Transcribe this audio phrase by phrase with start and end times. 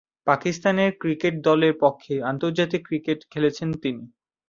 [0.27, 4.03] Pakistan cricket দলের পক্ষে আন্তর্জাতিক ক্রিকেট খেলছেন তিনি।